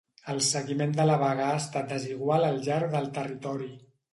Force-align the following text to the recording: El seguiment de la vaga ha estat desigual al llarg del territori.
El 0.31 0.37
seguiment 0.45 0.95
de 0.99 1.05
la 1.09 1.17
vaga 1.25 1.45
ha 1.49 1.59
estat 1.59 1.93
desigual 1.93 2.49
al 2.49 2.59
llarg 2.71 2.91
del 2.99 3.09
territori. 3.21 3.71